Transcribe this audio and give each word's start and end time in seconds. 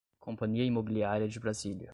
Companhia 0.19 0.65
Imobiliária 0.65 1.27
de 1.27 1.39
Brasília 1.39 1.89